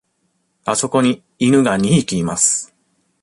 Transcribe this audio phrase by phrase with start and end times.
[0.65, 2.73] あそこに犬が二匹います。